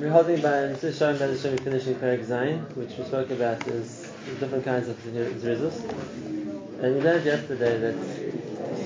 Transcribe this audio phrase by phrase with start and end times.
[0.00, 0.96] We're holding by Mr.
[0.96, 5.74] Shalom Bez Hashem finishing Perek Zayin, which we spoke about is different kinds of zrizus.
[6.80, 7.94] And we learned yesterday that,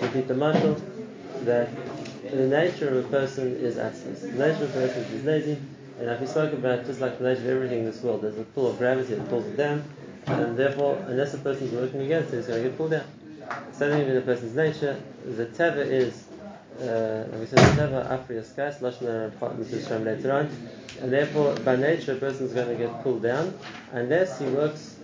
[0.01, 0.81] to repeat the marshal,
[1.43, 1.69] that
[2.31, 4.23] the nature of a person is atzvus.
[4.23, 5.59] The nature of a person is lazy,
[5.99, 8.39] and like we spoke about, just like the nature of everything in this world, there's
[8.39, 9.85] a pull of gravity that pulls it down,
[10.29, 13.05] and therefore, unless a person is working against it, it's going to get pulled down.
[13.73, 16.25] Same thing with a person's nature, the teva is
[16.81, 20.51] uh, we said, the teva afri askas, lashon to Shem later on,
[21.03, 23.59] and therefore, by nature, a person is going to get pulled down
[23.91, 24.97] unless he works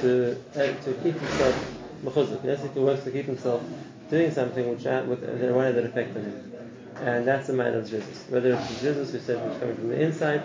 [0.00, 1.56] to uh, to keep himself
[2.04, 3.62] mechuzik, unless he works to keep himself
[4.10, 6.52] doing something which uh, with in a way that affected him.
[6.96, 8.28] And that's a matter of zrizus.
[8.28, 10.40] Whether it's zrizus, we said, which coming from the inside,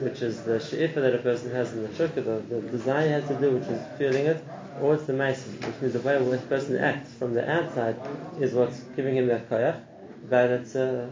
[0.00, 3.12] which is the she'ifa that a person has in the shukah, the, the desire he
[3.12, 4.44] has to do, which is feeling it,
[4.80, 7.96] or it's the mason, which means the way a person acts from the outside
[8.40, 9.80] is what's giving him that koyach,
[10.28, 11.08] but it's, uh,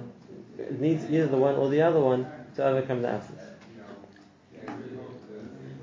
[0.59, 2.27] it needs either the one or the other one
[2.59, 3.41] to overcome the absence.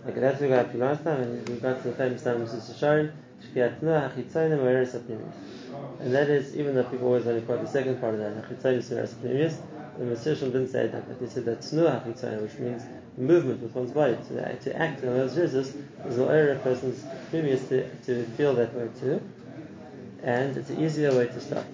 [0.07, 2.21] Okay, that's what we got up to last time, and we got to the famous
[2.21, 2.77] time Mrs.
[2.77, 3.13] Sharon,
[5.99, 8.35] and that is, even though people always only quote the second part of that,
[9.97, 12.83] the Messiah didn't say that, but he said that which means
[13.17, 15.73] movement with one's body, to, to act on those rizzas,
[16.05, 19.21] is the area a person's previous to, to feel that way too,
[20.23, 21.65] and it's an easier way to start.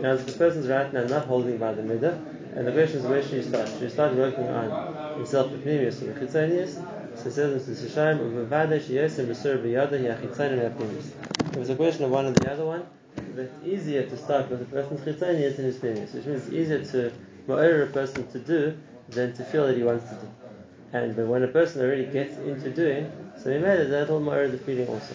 [0.00, 2.18] Now, if the person's right now not holding by the middle,
[2.54, 3.68] and the question is where should you start?
[3.68, 6.74] Should you start working on himself, the pnimius or the chitzonius?
[7.16, 11.10] So it says in Sishayim, Uvavada sheyosem b'sur b'yada hiachitzonim ha'pneumius.
[11.52, 12.86] If it's a question of one or the other one,
[13.36, 16.84] it's easier to start with the person's chitzonius and his pnimius, which means it's easier
[16.84, 17.12] to
[17.48, 18.76] ma'or a person to do
[19.10, 20.28] than to feel that he wants to do.
[20.92, 24.50] And but when a person already gets into doing, so he made it, that'll ma'or
[24.50, 25.14] the feeling also.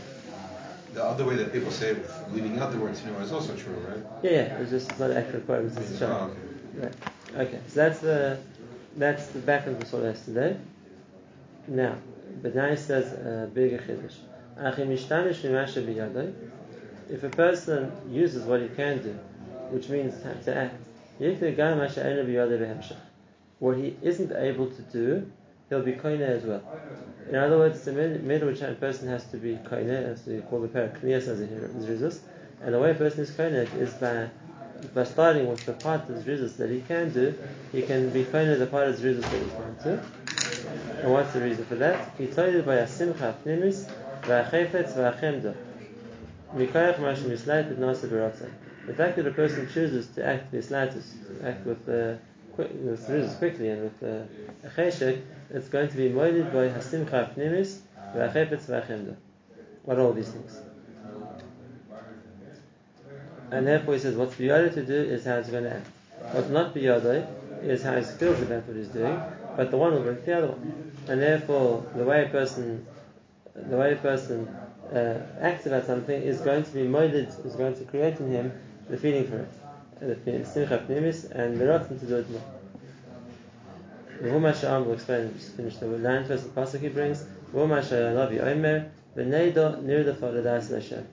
[0.93, 3.73] The other way that people say it leaving out the word tenua is also true,
[3.73, 4.03] right?
[4.21, 6.39] Yeah, yeah, it's just not accurate quote, it's a Oh, okay.
[6.75, 6.93] Right.
[7.35, 8.37] Okay, so that's the
[8.95, 10.55] that's the back of the Surah yesterday.
[11.67, 11.95] Now,
[12.43, 14.17] Benai says uh, big chiddush.
[17.09, 19.17] If a person uses what he can do,
[19.71, 20.13] which means
[20.45, 20.75] to, act.
[23.59, 25.31] What he isn't able to do,
[25.69, 26.61] he'll be koine as well.
[27.29, 30.61] In other words, the middle which a person has to be koine, as we call
[30.61, 32.19] the paraknias as a rizus,
[32.61, 34.29] and the way a person is koine is by
[34.93, 37.33] by starting with the part of Zrizus that he can do,
[37.71, 39.99] he can be kind the part of Zrizus that he can't do.
[41.01, 42.11] And what's the reason for that?
[42.17, 43.89] He told it by a simcha pnimis,
[44.21, 45.55] v'achefetz v'achemdo.
[46.55, 48.49] Mikayach mash mislait with nasa b'rotza.
[48.85, 52.15] The fact that a person chooses to act mislatus, to act with uh,
[52.53, 57.33] quick, with quickly and with uh, a cheshek, it's going to be molded by hasimcha
[57.35, 57.79] pnimis,
[58.15, 59.15] v'achefetz v'achemdo.
[59.83, 60.61] What are all these things?
[63.53, 65.87] And therefore he says what's biyada to do is how he's going to act.
[66.31, 67.27] What's not biyada
[67.61, 69.21] is how he feels about what he's doing,
[69.55, 70.91] but the one will bring the other one.
[71.07, 72.87] And therefore the way a person
[73.55, 74.47] the way a person
[74.91, 78.51] uh, acts about something is going to be molded, is going to create in him
[78.89, 79.49] the feeling for it.
[80.01, 82.41] Uh, The simcha pnimis and the rotten to do it more.
[84.19, 88.41] V'huma sha'am will explain, just finish the line first, the pasuk he brings, V'huma sha'alavi
[88.41, 91.05] omer, v'neido nirdafa l'das Hashem.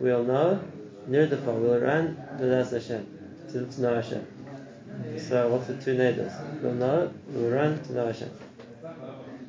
[0.00, 0.60] We'll know
[1.08, 3.06] Nirdafa will run the Das Hashem
[3.52, 4.26] to, to know Hashem.
[5.18, 6.32] So what's the two neighbors?
[6.62, 8.30] We'll know, we'll run to know Hashem.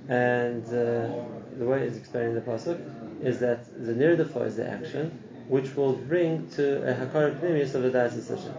[0.07, 1.09] And uh,
[1.57, 2.79] the way it's explained in the pasuk
[3.23, 5.11] is that the nirdafa is the action
[5.47, 8.53] which will bring to a hakar pnimius of the Das Hashem.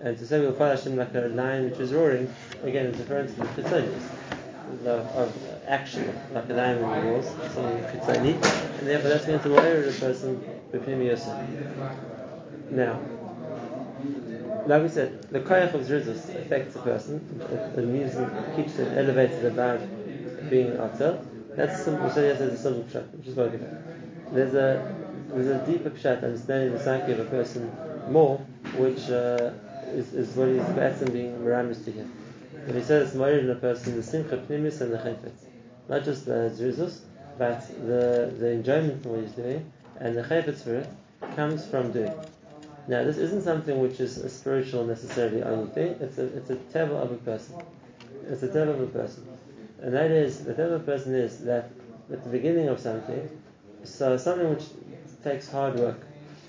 [0.00, 2.34] And to say we'll follow Hashem like a lion which is roaring,
[2.64, 4.10] again, it's referring to the chitzonius
[4.82, 5.32] the, of
[5.66, 8.34] action, like a the walls, something chitzoni,
[8.78, 11.36] and therefore that's going to lower the person b'pnimi yosef.
[12.70, 13.00] Now,
[14.66, 17.20] like we said, the koyach of zrizus affects a person.
[17.76, 19.80] Means it keeps it elevated above
[20.50, 21.24] being atzah.
[21.56, 22.10] That's simple.
[22.10, 23.52] So yes, there's a simple pshat, which is about.
[24.32, 24.96] There's a
[25.28, 27.70] there's a deeper pshat, understanding the psyche of a person
[28.08, 28.38] more,
[28.76, 29.52] which uh,
[29.92, 32.10] is, is what is better being miramis to him.
[32.66, 35.32] When he says it's morid in a person, the simcha pnimis and the chayfetz,
[35.88, 37.00] not just the zrizus,
[37.38, 39.70] but the the enjoyment from what he's doing
[40.00, 40.88] and the chayfetz for it
[41.36, 42.12] comes from doing.
[42.86, 45.96] Now, this isn't something which is a spiritual necessarily only thing.
[46.00, 47.56] It's a it's a teva of a person.
[48.28, 49.26] It's a teva of a person,
[49.80, 51.70] and that is the teva of a person is that
[52.12, 53.28] at the beginning of something,
[53.84, 54.64] so something which
[55.22, 56.00] takes hard work,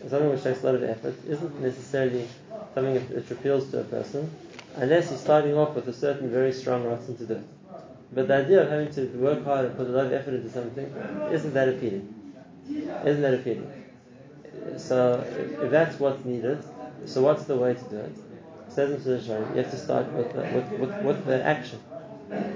[0.09, 2.27] something which takes a lot of effort, isn't necessarily
[2.73, 4.29] something which appeals to a person,
[4.75, 7.33] unless he's starting off with a certain very strong ratzon to do.
[7.35, 7.54] it.
[8.11, 10.49] But the idea of having to work hard and put a lot of effort into
[10.49, 10.85] something
[11.31, 12.13] isn't that appealing.
[12.69, 13.71] Isn't that appealing?
[14.77, 15.23] So
[15.61, 16.63] if that's what's needed,
[17.05, 18.15] so what's the way to do it?
[18.75, 21.79] says in Sunnah you have to start with the, with, with, with the action,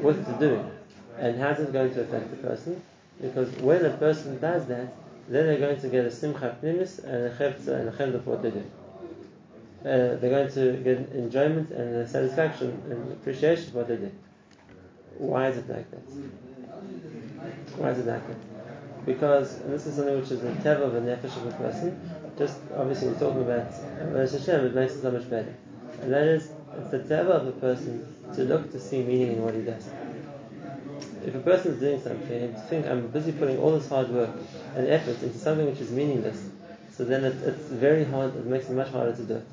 [0.02, 0.70] with the doing.
[1.18, 2.82] And how's it going to affect the person?
[3.22, 4.94] Because when a person does that,
[5.30, 8.32] then they're going to get a simcha pnimis and a chevza and a chemda for
[8.32, 8.64] what they do.
[9.82, 14.12] Uh, they're going to get enjoyment and satisfaction and appreciation for what they do.
[15.18, 16.00] Why is it like that?
[17.78, 19.06] Why is it like that?
[19.06, 22.00] Because, this is something which is the teva of a nefesh of a person,
[22.38, 23.72] just obviously we're talking about
[24.14, 25.54] Rosh Hashem, it makes it so much better.
[26.02, 29.42] And that is, it's the teva of a person to look to see meaning in
[29.42, 29.90] what he does.
[31.26, 34.30] If a person is doing something and think I'm busy putting all this hard work
[34.76, 36.50] and effort into something which is meaningless,
[36.96, 39.46] so then it, it's very hard, it makes it much harder to do it.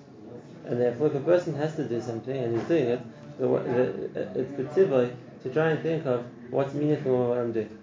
[0.67, 3.01] And therefore, if a person has to do something and he's doing it,
[3.39, 5.11] the, the, it's the
[5.47, 7.79] to try and think of what's meaningful in what I'm doing,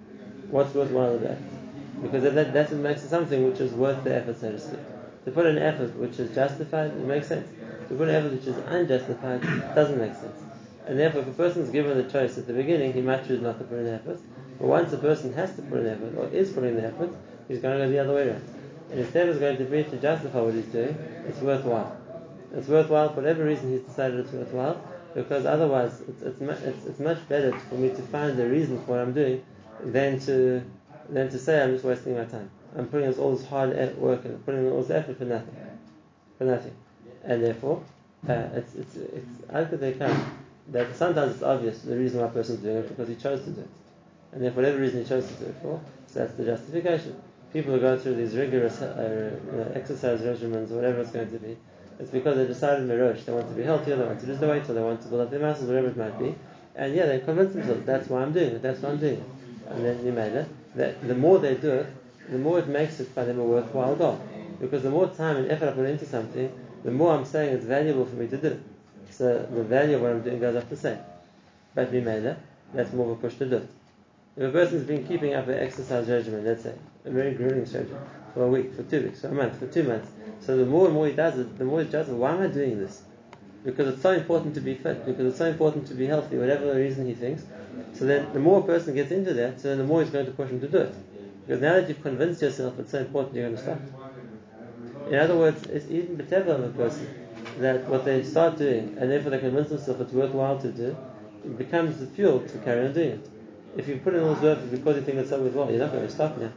[0.50, 2.02] what's worthwhile about it.
[2.02, 4.80] Because that, that's what makes it something which is worth the effort, so to speak.
[5.26, 7.48] To put an effort which is justified, it makes sense.
[7.88, 9.42] To put an effort which is unjustified,
[9.74, 10.38] doesn't make sense.
[10.86, 13.42] And therefore, if a person is given the choice at the beginning, he might choose
[13.42, 14.20] not to put in effort.
[14.60, 17.12] But once a person has to put in effort, or is putting the effort,
[17.48, 18.44] he's going to go the other way around.
[18.92, 21.98] And that is going to be to justify what he's doing, it's worthwhile.
[22.54, 24.82] It's worthwhile for whatever reason he's decided it's worthwhile,
[25.14, 28.92] because otherwise it's, it's, it's, it's much better for me to find the reason for
[28.92, 29.44] what I'm doing
[29.84, 30.64] than to
[31.10, 32.50] than to say I'm just wasting my time.
[32.76, 35.56] I'm putting in all this hard work and putting in all this effort for nothing,
[36.38, 36.74] for nothing,
[37.24, 37.84] and therefore
[38.28, 40.38] uh, it's it's it's out they come
[40.70, 43.52] that sometimes it's obvious the reason why a person's doing it because he chose to
[43.52, 43.70] do it,
[44.32, 47.22] and therefore whatever reason he chose to do it for, so that's the justification.
[47.52, 51.56] People who go through these rigorous uh, uh, exercise regimens whatever it's going to be,
[52.00, 54.48] it's because they decided Mirosh, they want to be healthier, they want to lose the
[54.48, 56.36] weight, or they want to build up their muscles, whatever it might be.
[56.76, 59.24] And yeah, they convince themselves, that's why I'm doing it, that's why I'm doing it.
[59.70, 61.88] And then you made it, that the more they do it,
[62.30, 64.22] the more it makes it for them a worthwhile goal.
[64.60, 66.52] Because the more time and effort I put into something,
[66.84, 68.62] the more I'm saying it's valuable for me to do.
[69.10, 71.00] So the value of what I'm doing goes up the same.
[71.76, 72.38] But we made it,
[72.74, 73.70] that's more of a push to do it.
[74.36, 76.74] If a person's been keeping up an exercise regimen, let's say,
[77.06, 77.98] a very grueling regimen,
[78.34, 80.10] for a week, for two weeks, for a month, for two months,
[80.46, 82.14] so the more and more he does it, the more he does it.
[82.14, 83.04] Why am I doing this?
[83.64, 86.76] Because it's so important to be fit, because it's so important to be healthy, whatever
[86.76, 87.44] reason he thinks.
[87.94, 90.26] So then the more a person gets into that, so then the more he's going
[90.26, 90.96] to push him to do it.
[91.46, 93.80] Because now that you've convinced yourself it's so important, you're going to stop.
[95.08, 97.08] In other words, it's even better of a person
[97.60, 100.98] that what they start doing, and therefore they convince themselves it's worthwhile to do,
[101.46, 103.30] it becomes the fuel to carry on doing it.
[103.78, 105.92] If you put in all this work because you think it's so worthwhile, you're not
[105.92, 106.52] going to stop now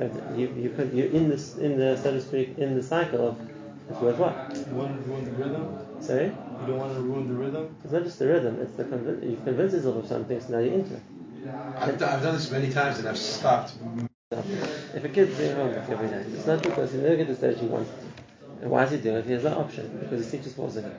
[0.00, 3.28] Uh, you, you could, you're in this, in the, so to speak, in the cycle
[3.28, 3.40] of
[3.88, 4.34] it's worthwhile.
[4.54, 5.78] You want to ruin the rhythm?
[6.00, 6.24] Sorry?
[6.26, 7.74] You don't want to ruin the rhythm?
[7.82, 10.58] It's not just the rhythm, it's the conv- you've convinced yourself of something, so now
[10.58, 11.02] you're into it.
[11.78, 13.72] I've, done, I've done this many times and I've stopped.
[14.32, 17.60] If a kid's doing homework every night, it's not because he never gets the stage
[17.60, 17.96] he wants to.
[18.62, 19.24] And why is he doing it?
[19.24, 20.94] He has no option because his teacher's forcing him.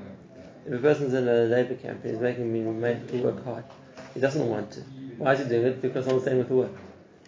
[0.66, 3.66] If a person's in a labor camp and he's making me make to work hard,
[4.14, 4.80] he doesn't want to.
[5.18, 5.82] Why is he doing it?
[5.82, 6.72] Because I'm saying with the work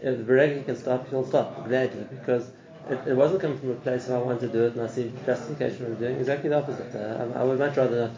[0.01, 2.49] if the Beregi can stop, he'll stop gladly because
[2.89, 4.87] it, it, wasn't coming from a place where I want to do it and I
[4.87, 6.95] see justification for doing exactly the opposite.
[6.95, 8.11] Uh, I, I, would much rather not.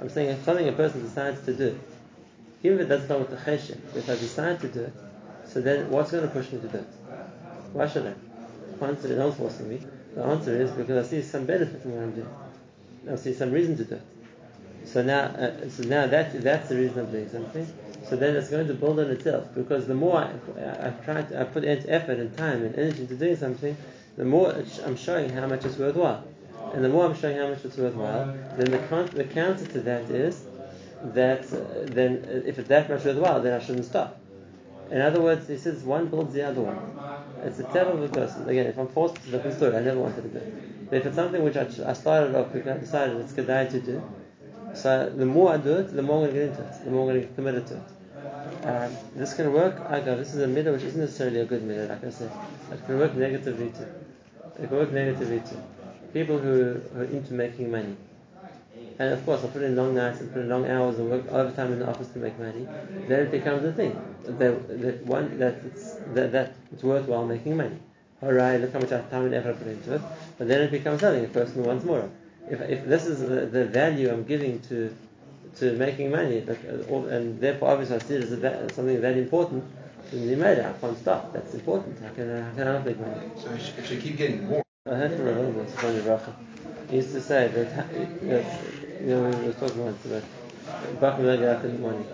[0.00, 1.78] I'm saying if something a person decides to do,
[2.62, 4.92] even if it doesn't come with the cheshire, if I decide to do it,
[5.46, 6.86] so then what's going to push me to do it?
[7.72, 8.14] Why should I?
[8.78, 9.80] The answer is not forcing me.
[10.14, 12.34] The answer is because I see some benefit in what I'm doing.
[13.10, 14.02] I see some reason to do it.
[14.86, 17.66] So now, uh, so now that that's the reason I'm doing something
[18.08, 19.48] so then it's going to build on itself.
[19.54, 23.16] Because the more I, I try to, I put effort and time and energy into
[23.16, 23.76] doing something,
[24.16, 26.24] the more I'm showing how much it's worthwhile.
[26.72, 30.10] And the more I'm showing how much it's worthwhile, then the, the counter to that
[30.10, 30.44] is
[31.02, 34.20] that uh, then if it's that much worthwhile, then I shouldn't stop.
[34.90, 36.78] In other words, he says one builds the other one.
[37.42, 38.48] It's of a person.
[38.48, 40.90] Again, if I'm forced to the story, I never wanted to do it.
[40.90, 43.80] But if it's something which I, I started off because I decided it's good to
[43.80, 44.02] do,
[44.74, 46.90] so the more I do it, the more I'm going to get into it, the
[46.90, 47.82] more I'm going to get committed to it.
[48.66, 51.62] Um, this can work, I go, this is a middle which isn't necessarily a good
[51.62, 52.32] middle, like I said.
[52.72, 53.86] It can work negatively too.
[54.60, 55.62] It can work negatively too.
[56.12, 57.96] People who are into making money.
[58.98, 61.28] And of course, I put in long nights and put in long hours and work
[61.28, 62.66] overtime in the office to make money.
[63.06, 67.56] Then it becomes a thing that, that one that it's that, that it's worthwhile making
[67.56, 67.78] money.
[68.20, 70.02] Alright, look how much time and effort I put into it.
[70.38, 72.10] But then it becomes something a person wants more of.
[72.50, 74.92] If, if this is the, the value I'm giving to
[75.58, 79.64] to making money, uh, and therefore obviously I see it as something very important.
[80.12, 81.32] In the made I can't stop.
[81.32, 81.98] That's important.
[82.00, 83.30] How can I, how can I not make money?
[83.36, 84.62] So if you keep getting more.
[84.86, 86.32] I heard from a Rabbi, from the
[86.90, 88.46] He used to say that, that
[89.00, 90.22] you know we were talking once about
[91.40, 92.06] get up in the morning.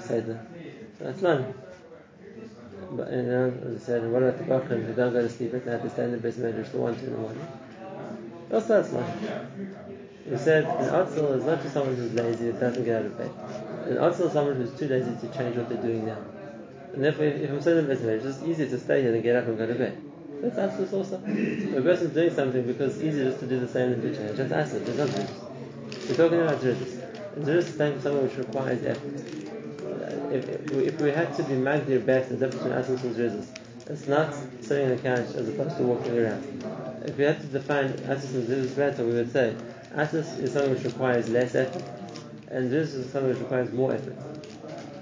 [0.00, 0.98] said that.
[0.98, 1.54] That's none.
[2.92, 5.54] But you know, as I said, what about the Bachman who don't go to sleep
[5.54, 5.82] at night?
[5.82, 7.46] They stay in the basement just for one, two in the morning.
[8.52, 10.08] Also, that's none.
[10.28, 13.18] We said an Atzel is not just someone who's lazy that doesn't get out of
[13.18, 13.30] bed.
[13.86, 16.18] An Atzel is someone who's too lazy to change what they're doing now.
[16.92, 19.46] And therefore, if I'm saying this, it's just easier to stay here than get up
[19.46, 20.00] and go to bed.
[20.42, 21.16] That's Atzel also.
[21.16, 24.36] A person's doing something because it's easier just to do the same than to change,
[24.36, 26.08] that's Atzel, it's not Zrizus.
[26.08, 27.02] We're talking about Zrizus.
[27.34, 29.24] And Zrizus is something which requires effort.
[29.84, 33.16] Uh, if, if, if we had to be Magdir best, the difference between Atzel and
[33.16, 36.64] Zridus, it's not sitting on a couch as opposed to walking around.
[37.04, 39.56] If we had to define Asis and Zidus better, we would say
[39.94, 41.84] Asis is something which requires less effort,
[42.48, 44.16] and this is something which requires more effort.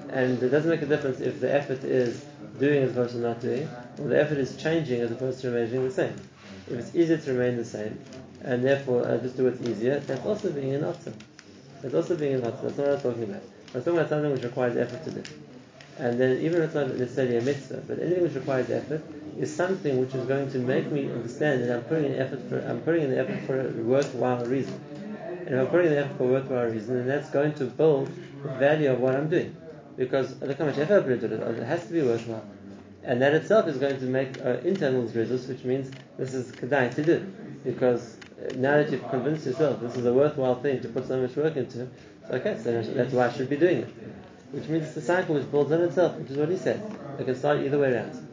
[0.08, 2.24] And it doesn't make a difference if the effort is
[2.58, 3.68] doing as opposed to not doing,
[3.98, 6.14] or the effort is changing as opposed to remaining the same.
[6.68, 7.98] If it's easier to remain the same,
[8.42, 11.14] and therefore uh, just do what's easier, that's also being an Atzim.
[11.82, 12.62] That's also being an Atzim.
[12.62, 13.42] That's not what I'm talking about.
[13.74, 15.22] I'm talking about something which requires effort to do.
[16.00, 19.02] And then even if it's not necessarily a mitzvah, but anything which requires effort
[19.38, 22.58] is something which is going to make me understand that I'm putting in effort for
[22.60, 24.80] I'm putting in the effort for a worthwhile reason.
[25.44, 27.66] And if I'm putting in the effort for a worthwhile reason, then that's going to
[27.66, 28.10] build
[28.42, 29.54] the value of what I'm doing.
[29.98, 32.46] Because look how much effort I put into it, it has to be worthwhile.
[33.04, 36.94] And that itself is going to make uh, internal results, which means this is kedai
[36.94, 37.30] to do.
[37.62, 41.20] Because uh, now that you've convinced yourself this is a worthwhile thing to put so
[41.20, 41.88] much work into,
[42.26, 43.94] so okay, so that's why I should be doing it
[44.52, 46.82] which means it's a cycle which builds on itself, which is what he said.
[47.18, 48.28] It can start either way around.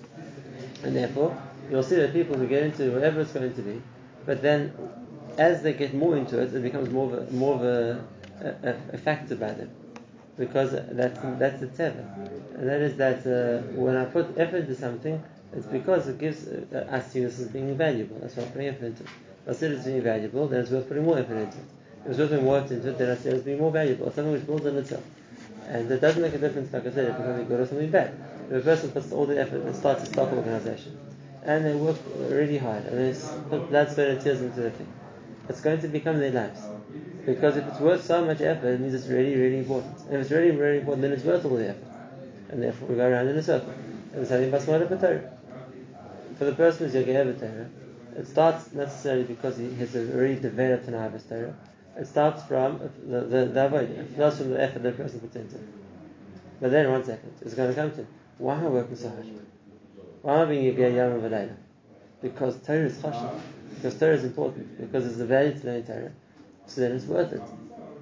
[0.84, 3.82] And therefore, you'll see that people who get into whatever it's going to be,
[4.26, 4.74] but then
[5.38, 8.04] as they get more into it, it becomes more of a, more of a,
[8.42, 9.70] a, a factor by them.
[10.38, 12.56] Because that's, that's the teva.
[12.56, 16.48] And that is that uh, when I put effort into something, it's because it gives
[16.48, 18.20] uh, this as being valuable.
[18.20, 19.10] That's why I'm putting effort into it.
[19.46, 21.64] If I see it being valuable, then it's worth putting more effort into it.
[22.06, 23.72] If it's worth putting more effort into it, then I see it as being more
[23.72, 24.08] valuable.
[24.08, 25.04] It's Something which builds on itself.
[25.68, 27.92] And it doesn't make a difference, like I said, if it's something good or something
[27.92, 28.14] bad.
[28.50, 30.98] If a person puts all the effort and starts a stock organization,
[31.44, 33.20] and they work really hard, and they
[33.50, 34.88] put blood, sweat, and tears into the thing,
[35.50, 36.62] it's going to become their lives.
[37.26, 40.00] Because if it's worth so much effort, it means it's really, really important.
[40.06, 41.84] And if it's really, really important, then it's worth all the effort.
[42.50, 43.74] And therefore we go around in a circle.
[44.14, 45.30] And it's having basmala Torah.
[46.38, 47.70] For the person who's Yogeh Torah,
[48.16, 50.94] it starts necessarily because he has already developed an
[51.28, 51.54] Torah.
[51.98, 53.90] It starts from the the, the avodah.
[53.90, 55.58] It starts from the effort that the person puts into.
[56.62, 58.06] But then one second, it's going to come to
[58.38, 59.26] why am I working so hard?
[60.22, 61.56] Why am I being a Yom V'Layla?
[62.22, 63.40] Because Torah is chashiv.
[63.76, 64.80] Because Torah is important.
[64.80, 66.12] Because there's a value to learning Torah.
[66.68, 67.42] So then it's worth it.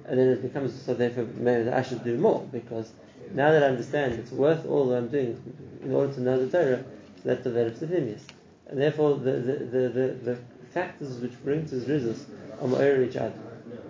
[0.06, 2.92] And then it becomes so therefore maybe I should do more because
[3.32, 5.42] now that I understand it's worth all that I'm doing
[5.82, 6.84] in order to know the Torah,
[7.22, 8.22] so that develops the pnimius.
[8.68, 10.38] And therefore the the, the, the, the
[10.72, 12.24] factors which bring to rizus
[12.60, 13.34] are more each other.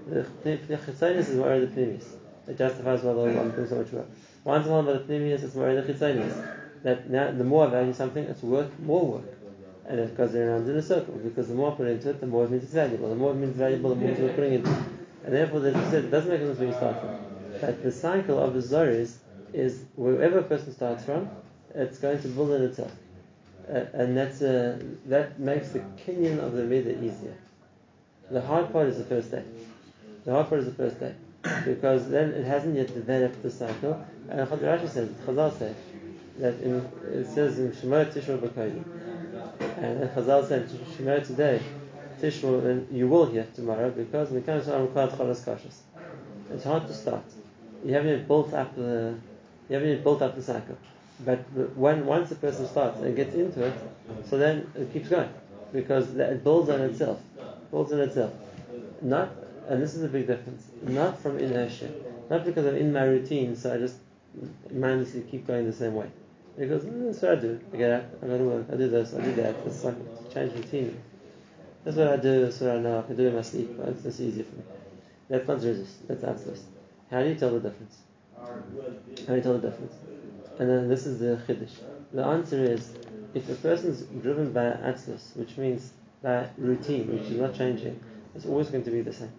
[0.07, 2.07] The chitzonis is more the pnimius.
[2.47, 4.07] It justifies why I'm doing so much work.
[4.45, 6.61] Once I'm by the pnimius, it's more the chitzonis.
[6.85, 9.39] That now the more I value something, it's worth more work.
[9.89, 12.27] And it goes around in a circle because the more I put into it, the
[12.27, 13.09] more it means it's valuable.
[13.09, 14.79] The more it means valuable, the more it's worth putting into it.
[15.25, 17.19] And therefore, as I said, it doesn't make a difference where you start from.
[17.61, 19.17] But the cycle of the Zrizus
[19.53, 21.29] is wherever a person starts from,
[21.75, 22.93] it's going to build on itself.
[23.69, 27.37] Uh, and that's uh, that makes the kinyan of the midah easier.
[28.31, 29.43] The hard part is the first day.
[30.27, 31.15] The hard is the first day.
[31.65, 34.05] Because then it hasn't yet developed the cycle.
[34.29, 35.77] And Rashi says, Chazal says,
[36.41, 38.85] that in, it says in Shemot Tishma B'Kodim.
[39.79, 41.63] And then Chazal said, Shemot today,
[42.21, 45.79] Tishma, and you will hear tomorrow, because it comes to Amukad Cholas Kashas.
[46.53, 47.25] It's hard to start.
[47.85, 49.15] You haven't yet built up the,
[49.69, 50.77] you haven't yet built up the cycle.
[51.25, 51.39] But
[51.77, 53.75] when once a person starts and gets into it,
[54.29, 55.31] so then it keeps going
[55.73, 57.21] because it builds on itself,
[57.71, 58.33] builds on itself.
[59.01, 59.31] Not,
[59.69, 60.67] and this is a big difference.
[60.83, 61.91] Not from inertia,
[62.31, 63.97] not because I'm in my routine, so I just
[64.71, 66.11] mindlessly keep going the same way.
[66.57, 67.61] Because mm, that's what I do.
[67.73, 69.57] I get up, I go to work, I do this, I do that.
[69.67, 70.97] It's like change routine.
[71.85, 72.43] That's what I do.
[72.43, 72.99] That's what I know.
[72.99, 73.71] I can do it in my sleep.
[73.85, 74.63] It's, it's easy for me.
[75.29, 76.09] That's not resist.
[76.09, 76.59] That's absolute.
[77.11, 77.99] How do you tell the difference?
[78.37, 79.95] How do you tell the difference?
[80.59, 81.79] And then this is the chiddush.
[82.13, 82.93] The answer is,
[83.35, 85.93] if a person is driven by atzlus, which means
[86.23, 88.01] by routine, which is not changing,
[88.37, 89.33] it's always going to be the same.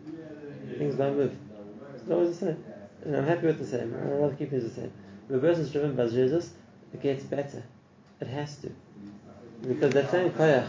[0.78, 1.36] Things don't move.
[1.96, 2.64] It's always the same.
[3.06, 3.94] And I'm happy with the same.
[3.94, 4.92] I'd rather keep things the same.
[5.30, 6.50] If a person is driven by zrizus,
[6.94, 7.64] it gets better.
[8.20, 8.72] It has to.
[9.62, 10.68] Because that same koyach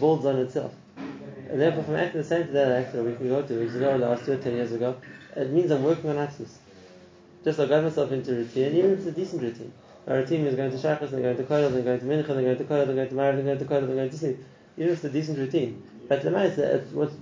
[0.00, 0.74] builds on itself.
[0.96, 3.74] And therefore, from acting the same today that I acted a week ago, two weeks
[3.74, 4.96] ago, last year, ten years ago,
[5.34, 6.56] it means I'm working on atzlus.
[7.44, 9.72] Just I got myself into routine, and even if it's a decent routine.
[10.06, 12.44] My routine is going to shachas, then going to kollel, then going to mincha, then
[12.44, 14.38] going to kollel, then going to maariv, then going to kollel, then going to sleep.
[14.76, 15.82] Even if it's a decent routine.
[16.08, 17.14] But the matter is that what's,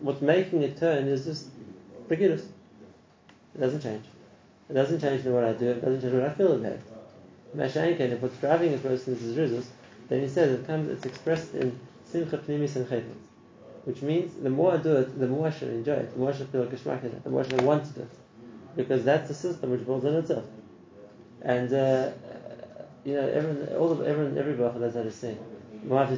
[0.00, 1.48] what's making it turn is just
[2.08, 2.44] begidus.
[3.54, 4.04] It doesn't change.
[4.68, 6.80] It doesn't change what I do, it doesn't change what I feel about it.
[7.56, 9.66] Mashankin, if what's driving a person is rizus,
[10.08, 13.14] then he says it comes, it's expressed in simcha pnimis and chayfetz.
[13.84, 16.30] which means the more I do it, the more I should enjoy it, the more
[16.30, 18.10] I should feel geschmack in it, the more I should want to do it,
[18.76, 20.44] because that's the system which builds on itself.
[21.42, 22.10] And uh,
[23.04, 25.38] you know, everyone, all of everyone, every bracha knows how to sing.
[25.88, 26.12] But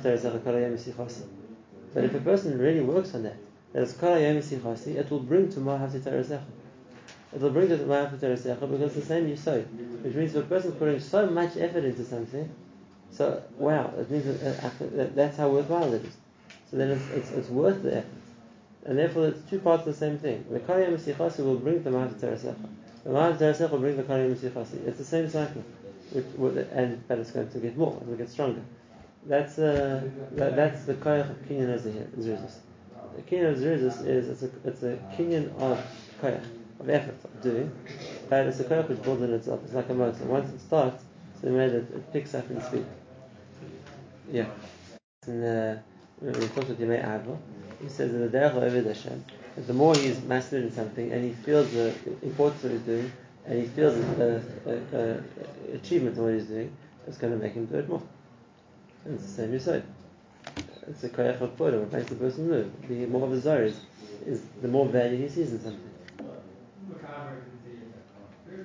[2.05, 3.37] if a person really works on that,
[3.73, 6.43] that it will bring to ma'ahavti tarasecha.
[7.35, 9.67] It will bring to ma'ahavti tarasecha because it's the same yisod.
[10.03, 12.51] Which means if a person is putting so much effort into something,
[13.11, 14.71] so wow, it means that, uh,
[15.15, 16.15] that's how worthwhile it is.
[16.71, 18.11] So then it's, it's, it's worth the effort.
[18.85, 20.45] And therefore it's two parts of the same thing.
[20.51, 22.69] The kol hayom sichasi will bring the ma'ahavti tarasecha.
[23.05, 24.87] The ma'ahavti tarasecha will bring the kol hayom sichasi.
[24.87, 25.65] It's the same cycle.
[26.13, 26.27] Which,
[26.73, 28.61] and but it's going to get more, it will get stronger.
[29.25, 30.03] That's uh,
[30.33, 32.17] that, that's the koyach of kinyan zrizus.
[32.19, 32.72] The
[33.21, 35.79] kinyan of zrizus is it's a it's a kinyan of
[36.21, 36.45] koyach
[36.81, 37.71] of effort of doing,
[38.29, 39.61] but it's a koyach which builds in itself.
[39.65, 40.25] It's like a motor.
[40.25, 41.05] Once it starts,
[41.43, 42.87] the way that it picks up in speed.
[44.31, 44.47] Yeah.
[45.27, 45.81] And uh,
[46.21, 47.39] when we talked with Avo,
[47.81, 49.25] he says that the derech of Hashem,
[49.57, 52.87] that the more he's mastered in something and he feels the importance of what he's
[52.87, 53.13] doing,
[53.47, 56.75] and he feels the uh, uh, achievement of what he's doing,
[57.07, 58.03] it's going to make him do it more.
[59.05, 59.85] And it's the same you said.
[60.89, 62.89] It's a koyach of photo, what makes the person move.
[62.89, 63.77] The more of the zar is,
[64.27, 65.91] is the more value he sees in something.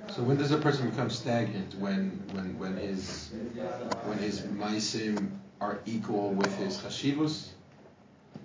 [0.10, 1.76] So when does a person become stagnant?
[1.76, 3.30] When when when his
[4.06, 5.32] when his maisim
[5.62, 7.50] are equal with his chashivus?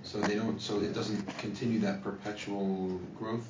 [0.02, 0.60] So they don't.
[0.60, 3.46] So it doesn't continue that perpetual growth.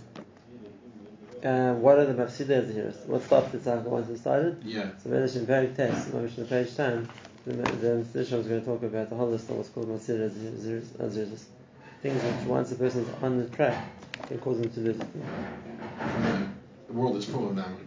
[1.43, 2.95] Uh, what are the mafsidas here?
[3.07, 4.63] What stops the cycle once it started?
[4.65, 4.91] Yeah.
[5.03, 7.09] So in Parak Test, Mamish in page 10,
[7.45, 10.31] the, the Mishnah was going to talk about the whole list of what's called Masir
[10.31, 11.45] Azirus.
[12.03, 13.85] Things which once a person is on the track
[14.27, 14.99] can cause them to lose.
[16.89, 17.83] The world is full of them.